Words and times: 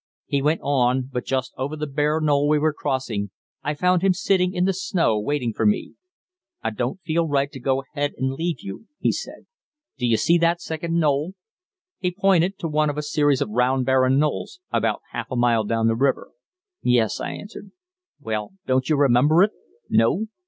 He 0.25 0.41
went 0.41 0.61
on, 0.63 1.11
but 1.13 1.25
just 1.27 1.53
over 1.59 1.75
the 1.75 1.85
bare 1.85 2.19
knoll 2.19 2.47
we 2.49 2.57
were 2.57 2.73
crossing 2.73 3.29
I 3.61 3.75
found 3.75 4.01
him 4.01 4.13
sitting 4.13 4.51
in 4.51 4.65
the 4.65 4.73
snow 4.73 5.19
waiting 5.19 5.53
for 5.53 5.63
me. 5.63 5.93
"I 6.63 6.71
don't 6.71 6.99
feel 7.01 7.27
right 7.27 7.51
to 7.51 7.59
go 7.59 7.83
ahead 7.83 8.15
and 8.17 8.31
leave 8.31 8.61
you," 8.61 8.87
he 8.97 9.11
said. 9.11 9.45
"Do 9.99 10.07
you 10.07 10.17
see 10.17 10.39
that 10.39 10.59
second 10.59 10.97
knoll?" 10.99 11.35
He 11.99 12.09
pointed 12.09 12.57
to 12.57 12.67
one 12.67 12.89
of 12.89 12.97
a 12.97 13.03
series 13.03 13.41
of 13.41 13.49
round 13.51 13.85
barren 13.85 14.17
knolls 14.17 14.59
about 14.73 15.03
half 15.11 15.29
a 15.29 15.35
mile 15.35 15.65
down 15.65 15.85
the 15.87 15.93
river. 15.95 16.31
"Yes," 16.81 17.19
I 17.19 17.33
answered. 17.33 17.69
"Well, 18.19 18.53
don't 18.65 18.89
you 18.89 18.95
remember 18.97 19.43
it? 19.43 19.51
No? 19.87 20.25